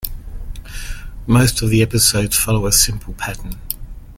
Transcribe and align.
Most 1.27 1.61
of 1.61 1.69
the 1.69 1.83
episodes 1.83 2.35
follow 2.35 2.65
a 2.65 2.71
simple 2.71 3.13
pattern. 3.13 3.59